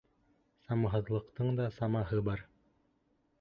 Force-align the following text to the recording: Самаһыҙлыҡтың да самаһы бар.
Самаһыҙлыҡтың 0.69 1.51
да 1.61 1.67
самаһы 1.77 2.23
бар. 2.31 2.43